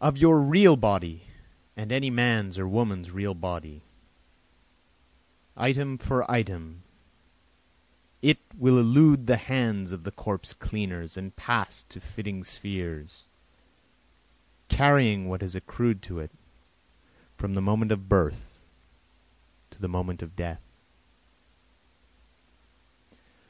Of 0.00 0.16
your 0.16 0.40
real 0.40 0.74
body 0.74 1.24
and 1.76 1.92
any 1.92 2.08
man's 2.08 2.58
or 2.58 2.66
woman's 2.66 3.10
real 3.10 3.34
body, 3.34 3.82
Item 5.54 5.98
for 5.98 6.24
item 6.30 6.82
it 8.22 8.38
will 8.56 8.78
elude 8.78 9.26
the 9.26 9.36
hands 9.36 9.92
of 9.92 10.04
the 10.04 10.10
corpse 10.10 10.54
cleaners 10.54 11.18
and 11.18 11.36
pass 11.36 11.82
to 11.90 12.00
fitting 12.00 12.42
spheres, 12.42 13.24
Carrying 14.70 15.28
what 15.28 15.42
has 15.42 15.54
accrued 15.54 16.00
to 16.04 16.20
it 16.20 16.30
from 17.36 17.52
the 17.52 17.60
moment 17.60 17.92
of 17.92 18.08
birth 18.08 18.56
to 19.72 19.78
the 19.78 19.88
moment 19.90 20.22
of 20.22 20.34
death. 20.36 20.62